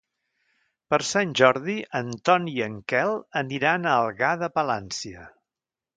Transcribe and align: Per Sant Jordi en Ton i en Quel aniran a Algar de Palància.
Per 0.93 0.97
Sant 1.09 1.33
Jordi 1.41 1.75
en 2.01 2.09
Ton 2.29 2.49
i 2.53 2.55
en 2.69 2.79
Quel 2.95 3.13
aniran 3.45 3.87
a 3.91 3.95
Algar 4.07 4.33
de 4.45 4.51
Palància. 4.57 5.29